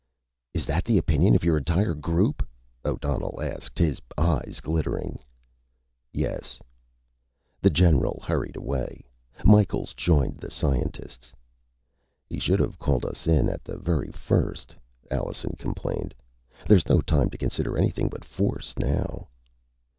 "Is 0.55 0.65
that 0.65 0.83
the 0.83 0.97
opinion 0.97 1.35
of 1.35 1.43
your 1.43 1.59
entire 1.59 1.93
group?" 1.93 2.41
O'Donnell 2.83 3.39
asked, 3.39 3.77
his 3.77 4.01
eyes 4.17 4.59
glittering. 4.59 5.19
"Yes." 6.11 6.59
The 7.61 7.69
general 7.69 8.19
hurried 8.25 8.55
away. 8.55 9.05
Micheals 9.45 9.93
joined 9.93 10.39
the 10.39 10.49
scientists. 10.49 11.33
"He 12.25 12.39
should 12.39 12.59
have 12.59 12.79
called 12.79 13.05
us 13.05 13.27
in 13.27 13.47
at 13.47 13.63
the 13.63 13.77
very 13.77 14.09
first," 14.11 14.75
Allenson 15.11 15.55
complained. 15.59 16.15
"There's 16.67 16.89
no 16.89 17.01
time 17.01 17.29
to 17.29 17.37
consider 17.37 17.77
anything 17.77 18.07
but 18.09 18.25
force 18.25 18.73
now." 18.79 19.27